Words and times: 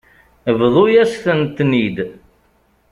Bḍu-yasent-ten-id. 0.59 1.97